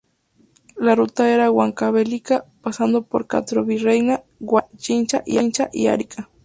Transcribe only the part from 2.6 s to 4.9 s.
-pasando por Castrovirreyna-, Huaytará,